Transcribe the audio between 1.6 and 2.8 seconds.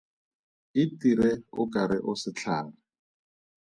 o ka re o setlhare.